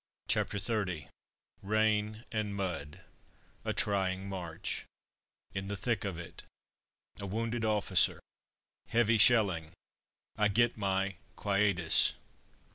[0.27, 1.09] CHAPTER XXX
[1.61, 3.01] RAIN AND MUD
[3.63, 4.85] A TRYING MARCH
[5.53, 6.41] IN THE THICK OF IT
[7.19, 8.19] A WOUNDED OFFICER
[8.87, 9.73] HEAVY SHELLING
[10.39, 12.15] I GET MY "QUIETUS!"